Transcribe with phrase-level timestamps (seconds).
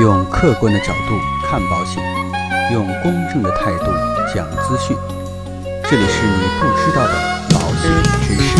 [0.00, 2.00] 用客观的角度看保险，
[2.72, 3.86] 用公正的态度
[4.32, 4.96] 讲资讯。
[5.90, 7.14] 这里是你不知道的
[7.50, 7.90] 保险
[8.22, 8.56] 知识。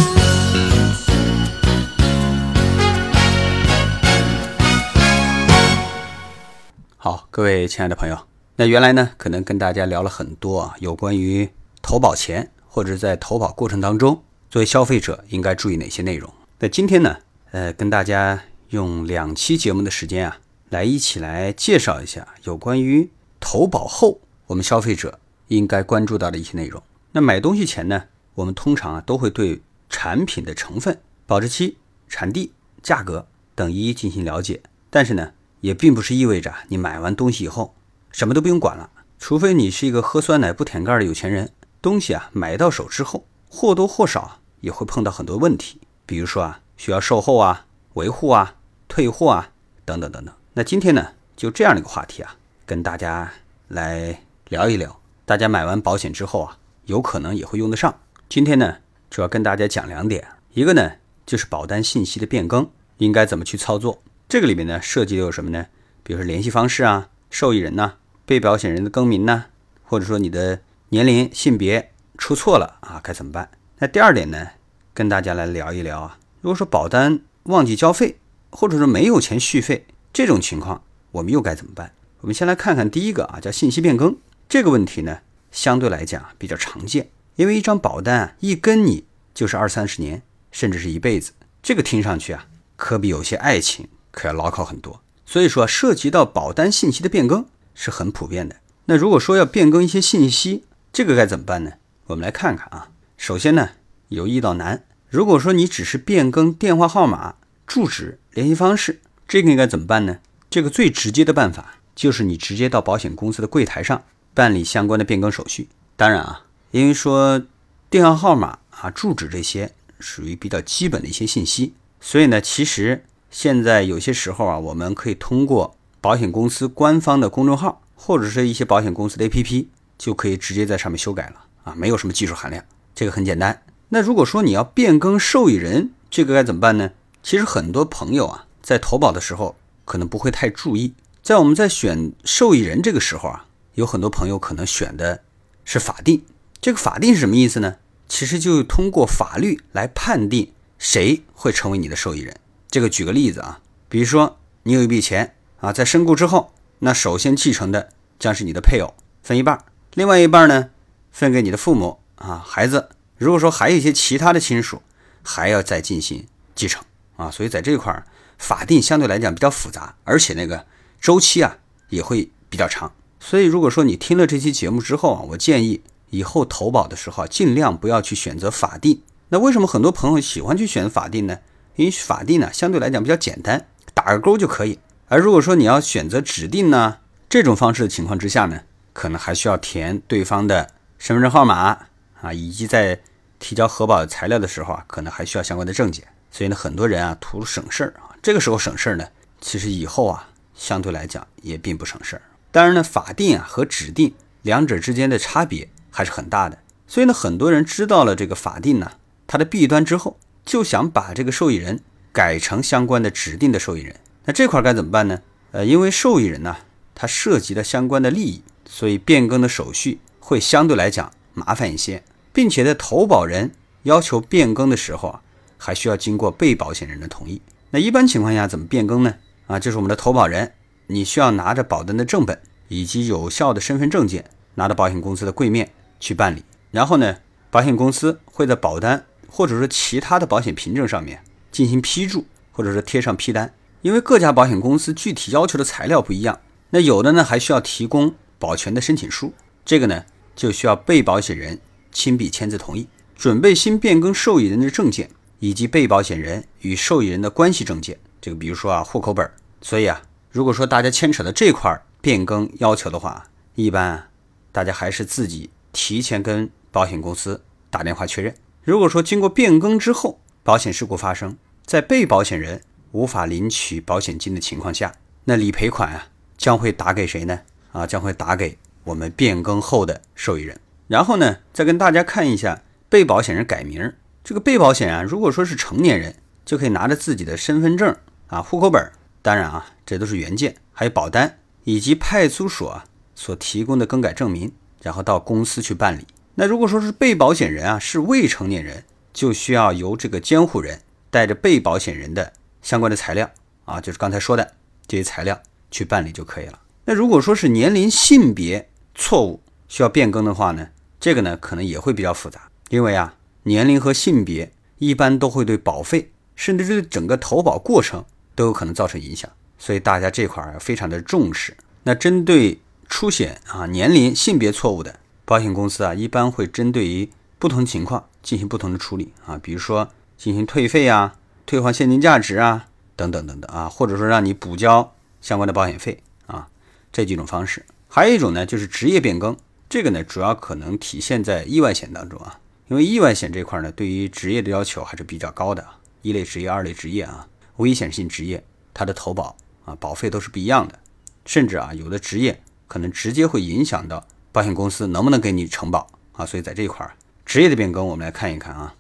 [6.96, 8.18] 好，各位亲爱的朋友，
[8.56, 11.48] 那原来呢，可能跟大家聊了很多啊，有关于
[11.80, 16.28] 投保前或者在投保过程当中，作为消费者应该注意哪些内容。
[16.58, 17.18] 那今天呢，
[17.52, 20.38] 呃，跟大家用两期节目的时间啊，
[20.70, 25.18] 来一起来介绍一下有关于投保后我们消费者
[25.48, 26.82] 应该关注到的一些内容。
[27.12, 28.04] 那买东西前呢，
[28.34, 31.78] 我们通常啊都会对产品的成分、保质期、
[32.08, 37.74] 产地、价格等一一进行了解，但是呢，也并不是意味着你买完东西以后
[38.10, 41.50] 什么都不用管了，除非你是一个喝酸奶不舔盖的有钱人。
[41.80, 48.56] 东西啊买到手之后，或多或少也会碰到很多问题，比如说啊需要售后啊、维护啊、
[48.88, 49.52] 退货啊
[49.84, 50.34] 等等等等。
[50.58, 52.34] 那今天呢，就这样的一个话题啊，
[52.66, 53.32] 跟大家
[53.68, 55.00] 来聊一聊。
[55.24, 58.00] 大家买完保险之后啊，有可能也会用得上。
[58.28, 64.02] 今天呢，主要跟大家讲两点，一个呢就是保单信息的变更应该怎么去操作。
[64.28, 65.66] 这个里面呢涉及的有什么呢？
[66.02, 67.94] 比如说联系方式啊、受益人呐、
[68.26, 69.44] 被保险人的更名呐，
[69.84, 73.48] 或者说你的年龄、性别出错了啊，该怎么办？
[73.78, 74.48] 那第二点呢，
[74.92, 78.18] 跟大家来聊一聊啊，如果说保单忘记交费，
[78.50, 81.92] 或者说没有钱续费这种情况，我们又该怎么办？
[82.20, 84.16] 我们先来看看第一个啊，叫信息变更
[84.48, 85.20] 这个问题呢，
[85.52, 95.00] 相对来讲比较常见，因为一张保单啊，一跟你就是二三十年，甚至是一辈子，这个听上去啊，可比有些爱情可要牢靠很多。
[95.24, 98.56] 所以说，涉及到保单信息的变更是很普遍的。
[98.86, 101.72] 那如果说要变更一些信息，这个该怎么办呢？
[102.06, 102.90] 我们来看看啊。
[103.18, 103.70] 首先呢，
[104.08, 104.84] 由易到难。
[105.10, 107.34] 如果说你只是变更电话号码、
[107.66, 110.20] 住址、联系方式，这个应该怎么办呢？
[110.48, 115.68] 这个最直接的办法就是你直接到保险公司的柜台上办理相关的变更手续。
[115.96, 117.42] 当然啊，因为说
[117.90, 129.66] 电话号码啊、住址这些属于比较基本的一些信息，所以呢，其实现在有些时候啊，我们可以通过保险公司官方的公众号或者是一些保险公司的 APP，
[129.98, 132.64] 就可以直接在上面修改了啊，没有什么技术含量，
[132.94, 133.62] 这个很简单。
[133.90, 136.92] 那如果说你要变更受益人，这个该怎么办呢？
[137.22, 139.56] 其实很多朋友啊，在投保的时候
[139.86, 140.92] 可能不会太注意，
[141.22, 143.46] 在我们在选受益人这个时候啊，
[143.76, 145.22] 有很多朋友可能选的
[145.64, 146.22] 是法定。
[146.60, 147.76] 这个法定是什么意思呢？
[148.10, 152.36] 其实就通过法律来判定谁会成为你的受益人。
[152.70, 158.92] 这个举个例子啊，比如说你有一笔钱啊，在身故之后，那首先继承的将是你的配偶，
[159.22, 159.64] 分一半，
[159.94, 160.68] 另外一半呢
[161.10, 162.90] 分给你的父母啊、孩子。
[163.16, 164.82] 如果说还有一些其他的亲属，
[165.22, 166.84] 还要再进行继承
[167.16, 168.06] 啊，所以在这块儿
[168.38, 170.64] 法定相对来讲比较复杂，而且那个
[171.00, 171.58] 周期啊
[171.90, 172.90] 也会比较长。
[173.20, 179.02] 所以如果说你听了这期节目之后啊，我建议以后投保的时候尽量不要去选择法定。
[179.28, 181.38] 那为什么很多朋友喜欢去选法定呢？
[181.76, 184.78] 因为法定呢相对来讲比较简单，打个勾就可以。
[185.08, 188.62] 而如果说你要选择指定呢这种方式的情况之下呢，
[188.92, 191.86] 可能还需要填对方的身份证号码
[192.22, 193.00] 啊，以及在
[193.38, 196.04] 提交核保材料的时候啊，可能还需要相关的证件。
[196.30, 199.08] 所以呢，很多人啊图省事儿啊，这个时候省事儿呢，
[199.40, 202.22] 其实以后啊相对来讲也并不省事儿。
[202.50, 206.58] 当然呢，法定啊和指定两者之间的差别还是很大的。
[206.86, 208.92] 所以呢，很多人知道了这个法定呢
[209.26, 211.80] 它的弊端之后，就想把这个受益人
[212.12, 213.94] 改成相关的指定的受益人。
[214.24, 215.20] 那这块该怎么办呢？
[215.52, 216.56] 呃，因为受益人呢，
[216.94, 222.02] 它涉及了相关的利益，所以变更的手续会相对来讲麻烦一些，
[222.32, 223.52] 并且在投保人
[223.84, 225.22] 要求变更的时候啊，
[225.56, 227.40] 还需要经过被保险人的同意。
[227.70, 229.16] 那一般情况下怎么变更呢？
[229.46, 230.52] 啊，就是我们的投保人，
[230.86, 234.24] 你需要拿着保单的正本以及有效的身份证件，
[234.54, 235.70] 拿到保险公司的柜面
[236.00, 236.44] 去办理。
[236.70, 237.18] 然后呢，
[237.50, 243.52] 保险公司会在保单或者说其他的保险凭证上面进行批注，或者说贴上批单。
[243.82, 246.40] 因为各家保险公司具体要求的材料不一样，
[246.70, 249.32] 那有的呢还需要提供保全的申请书，
[249.64, 250.04] 这个呢
[250.34, 251.60] 就需要被保险人
[251.92, 257.98] 亲笔签字同意，准备新变更受益人的证件，以及被保险人与受益人的关系证件。
[258.20, 259.30] 这个比如说啊户口本。
[259.60, 264.08] 所以啊，如果说大家牵扯到这块变更要求的话，一般啊
[264.52, 268.34] 大家还是自己提前跟保险公司打电话确认。
[268.62, 271.36] 如果说经过变更之后，保险事故发生
[271.66, 272.62] 在被保险人
[272.92, 274.94] 无法领取保险金的情况下，
[275.24, 277.40] 那理赔款啊将会打给谁呢？
[277.72, 280.60] 啊，将会打给我们变更后的受益人。
[280.86, 283.92] 然后呢，再跟大家看一下被保险人改名。
[284.28, 286.14] 这个被保险人啊，如果说是成年人，
[286.44, 287.96] 就可以拿着自己的身份证
[288.26, 288.92] 啊、户口本
[289.22, 292.82] 当然啊，这都是原件，还有保单以及派出所
[293.14, 294.52] 所提供的更改证明，
[294.82, 296.06] 然后到公司去办理。
[296.34, 298.84] 那如果说是被保险人啊是未成年人，
[299.14, 303.30] 就需要由这个监护人带着被保险人的相关的材料
[303.64, 304.52] 啊，就是刚才说的
[304.86, 305.40] 这些材料
[305.70, 306.60] 去办理就可以了。
[306.84, 310.68] 那如果说是年龄、性别错误需要变更的话呢，
[311.00, 313.14] 这个呢可能也会比较复杂，因为啊
[313.48, 318.04] 年龄和性别一般都会对保费甚至是整个投保过程
[318.36, 319.28] 都有可能造成影响，
[319.58, 321.56] 所以大家这块儿非常的重视。
[321.82, 325.00] 那针对出险啊年龄、性别错误的。
[325.24, 332.66] 保险公司啊，一般会针对于不同情况进行不同的处理啊，比如说进行退费啊、退换现金价值啊
[332.96, 336.48] 等等等等啊，或者说让你补交相关的保险费啊，
[336.90, 337.66] 这几种方式。
[337.88, 339.36] 还有一种呢，就是职业变更，
[339.68, 345.66] 这个呢主要可能体现在意外险当中啊，因为意外险这块呢，对于职业的要求还是比较高的，
[346.02, 347.26] 一类职业、二类职业啊，
[347.56, 350.78] 危险性职业，它的投保啊保费都是不一样的，
[351.24, 354.06] 甚至啊有的职业可能直接会影响到。
[354.30, 356.24] 保险公司能不能给你承保啊？
[356.24, 356.88] 所以在这一块，
[357.24, 358.74] 职业的变更，我们来看一看啊。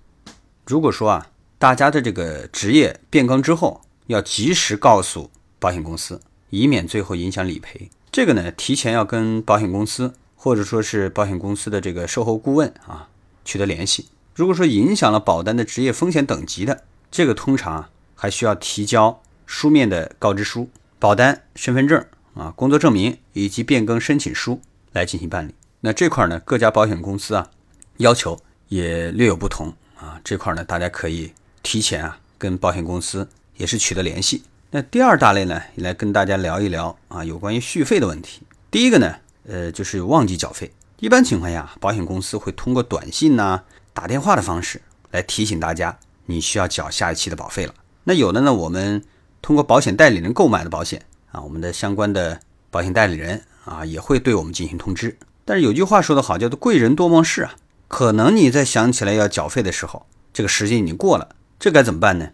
[0.66, 6.20] 如果说啊，大家的这个职业变更之后，要及时告诉保险公司，
[6.50, 7.88] 以免最后影响理赔。
[8.12, 13.08] 这个呢，提前要跟保险公司或者说是保险公司的这个售后顾问啊
[13.48, 14.08] 取得联系。
[14.34, 20.68] 如果说影响了保单的职业风险等级的，这个通常啊还需要提交书面的告知书、
[20.98, 22.04] 保单、身份证
[22.34, 24.60] 啊、工作证明以及变更申请书。
[24.92, 27.50] 来进行办理，那这块呢，各家保险公司啊，
[27.98, 30.18] 要求也略有不同啊。
[30.24, 34.42] 这块呢，大家可以提前啊，跟保险公司也是取得联系。
[34.70, 38.42] 那第二大类呢，也来跟大家聊一聊啊，有关于续费的问题。
[38.70, 39.16] 第一个呢，
[39.46, 40.72] 呃，就是忘记缴费。
[41.00, 43.62] 一般情况下，保险公司会通过短信呐、
[43.92, 47.74] 打电话的方式来提醒大家，你需要缴下一期的保费了。
[48.04, 49.04] 那有的呢，我们
[49.40, 52.40] 通过保险代理人购买的保险啊，我们的相关的
[52.70, 53.42] 保险代理人。
[53.64, 55.18] 啊，也会对我们进行通知。
[55.44, 57.54] 但是有句话说得好，叫做“贵人多忘事”啊。
[57.86, 62.30] 可能你在想起来要缴费的时候，这个时间已经过了，这该怎么办呢？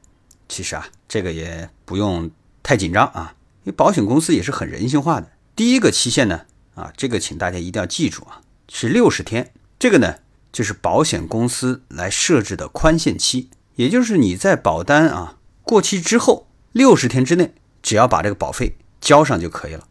[0.48, 2.30] 其实啊，这个也不用
[2.62, 3.34] 太紧张啊，
[3.64, 5.28] 因为保险公司也是很人性化的。
[5.56, 6.42] 第一个期限呢，
[6.76, 9.52] 啊，这个请大家一定要记住啊，是六十天。
[9.78, 10.16] 这个呢，
[10.52, 19.86] 就是保险公司来设置的宽限期，也就是你在保单啊过期之后六十天之内，只要把这个保费交上就可以了。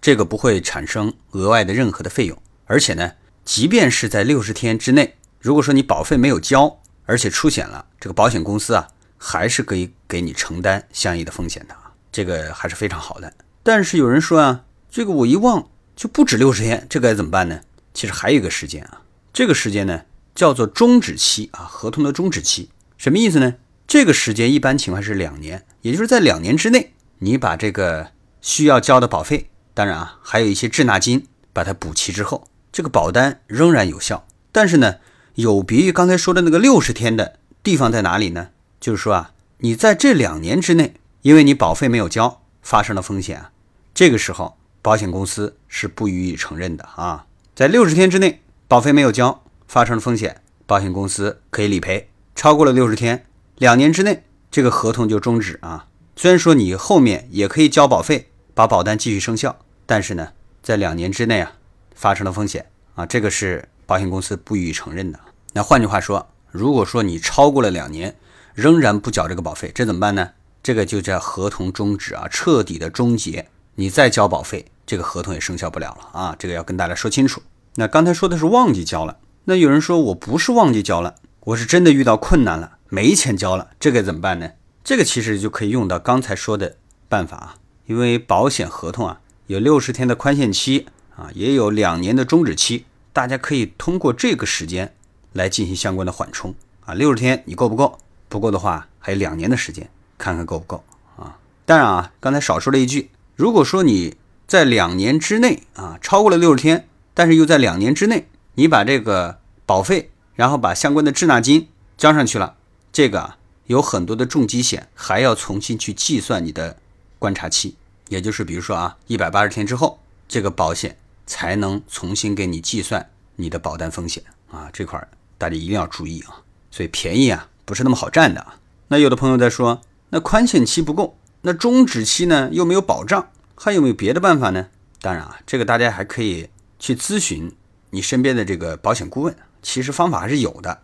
[0.00, 3.12] 这个不会产生额外的任何的费用，而且呢，
[3.44, 8.88] 即便是在六十天之内，如果说你保费没有交，而且出险了，这个保险公司啊，
[9.18, 13.32] 还是可以给你承担相应的风险的啊，这个还是非常好的。
[13.62, 17.60] 但是有人说啊，这个我一忘就不止六十天，这该怎么办呢？
[17.98, 19.02] 其实还有一个时间啊，
[19.32, 20.02] 这个时间呢
[20.32, 23.56] 叫做终止期啊，合同的终止期，什么意思呢？
[23.88, 29.50] 这个时间一般情况是两年，也就是在两年之内，你把这个需要交的保费。
[29.74, 34.28] 当然啊，还有一些滞纳金，把它补齐之后，这个保单仍然有效。
[34.52, 34.98] 但是呢，
[35.34, 38.50] 有别于刚才说的那个六十天的地方在哪里呢？
[38.78, 43.46] 就是说啊，你在这两年之内，因为你保费没有交，发生了风险，
[43.92, 47.24] 这个时候保险公司是不予以承认的啊。
[47.58, 52.08] 在六十天之内，保费没有交，发生了风险，保险公司可以理赔。
[52.36, 53.26] 超过了六十天，
[53.56, 55.88] 两年之内，这个合同就终止啊。
[56.14, 59.58] 虽然说你后面也可以交保费，把保单继续生效。
[59.86, 61.54] 但是呢，在两年之内啊，
[61.96, 65.18] 发生了风险啊，这个是保险公司不予承认的。
[65.54, 68.14] 那换句话说，如果说你超过了两年，
[68.54, 70.30] 仍然不缴这个保费，这怎么办呢？
[70.62, 73.48] 这个就叫合同终止啊，彻底的终结。
[73.74, 76.34] 你再交保费，这个合同也生效不了了啊。
[76.38, 77.42] 这个要跟大家说清楚。
[77.74, 84.50] 那刚才说的是忘记交了，那有人说我不是忘记交了，我是真的遇到困难了，没钱交了，这个怎么办呢？
[84.82, 86.76] 这个其实就可以用到刚才说的
[87.08, 89.20] 办法啊，因为保险合同啊。
[89.46, 94.94] 有六十天的宽限期啊，也有两年的终止期，大家可以通过这个时间
[95.32, 96.54] 来进行相关的缓冲
[96.84, 96.92] 啊。
[96.92, 97.98] 六十天你够不够？
[98.28, 100.84] 不够的话，还有两年的时间，看看够不够
[101.16, 101.38] 啊。
[101.64, 104.16] 当然啊，刚才少说了一句，如果说你
[104.48, 112.56] 在两年之内啊，超过了六十天，但是又在两年之内，你把这个保费，然后把相关的滞纳金交上去了，
[112.90, 113.34] 这个，
[113.66, 116.78] 有很多的重疾险还要重新去计算你的
[117.18, 117.76] 观察期。
[118.08, 124.98] 也就是，比如说啊，一百八十天之后，这个保险才能重新给你计算你的保单风险啊，这块
[125.36, 126.40] 大家一定要注意啊。
[126.70, 128.56] 所以便宜啊，不是那么好占的啊。
[128.88, 133.28] 那有的朋友在说，那宽限期不够，那终止期呢又没有保障，
[133.60, 134.68] 还有没有别的办法呢？
[135.00, 136.48] 当然啊，这个大家还可以
[136.78, 137.52] 去咨询
[137.90, 140.80] 你身边的这个保险顾问，其实方法还是有的。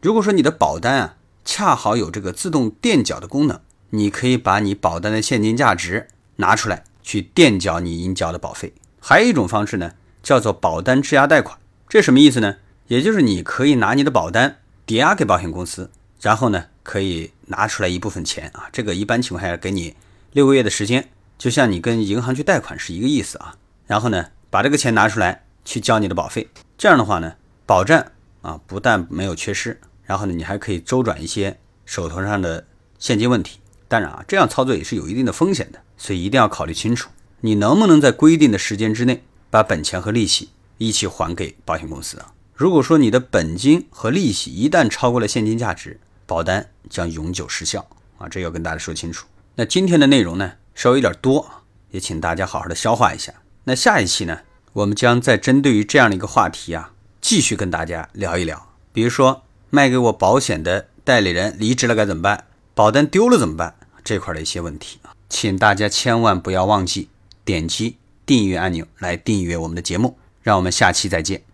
[0.00, 8.74] 如果说你的保单啊恰好有这个自动垫缴的功能，你可以把你保单的现金价值拿出来去垫缴你应缴的保费。
[9.00, 9.92] 还有一种方式呢，
[10.22, 11.58] 叫做保单质押贷款。
[11.88, 12.56] 这什么意思呢？
[12.88, 15.90] 也就是你可以拿你的保单抵押给保险公司，
[16.20, 18.68] 然后呢，可以拿出来一部分钱啊。
[18.72, 19.94] 这个一般情况下给你
[20.32, 21.08] 六个月的时间，
[21.42, 23.56] 就像你跟银行去贷款是一个意思啊。
[23.88, 26.48] 然后呢，把这个钱拿出来去交你的保费。
[26.78, 27.34] 这样的话呢，
[27.66, 28.06] 保障
[28.42, 32.64] 啊不但没有缺失，然后呢，你还可以周转一些手头上的
[33.00, 33.58] 现金问题。
[33.88, 42.32] 当然啊，这样操作也是有一定的风险的，所以一定要考虑清楚，你能不能在规定的时间之内把本钱和利息一起还给保险公司啊？
[42.54, 47.84] 如果说你的本金和利息一旦超过了现金价值，保单将永久失效
[48.18, 48.28] 啊！
[48.28, 49.26] 这要跟大家说清楚。
[49.56, 53.32] 那今天的内容呢，稍微有点多，也请大家好好的消化一下。
[53.64, 54.40] 那下一期呢，
[54.72, 58.68] 我们将再针对于这样的一个话题啊，继续跟大家聊一聊。
[58.92, 62.46] 比如说，卖给我保险的代理人离职了该怎么办？
[62.74, 63.74] 保单丢了怎么办？
[64.02, 67.08] 这块的一些问题啊，请大家千万不要忘记
[67.44, 70.18] 点击订阅按钮来订阅我们的节目。
[70.42, 71.51] 让我们下期再见。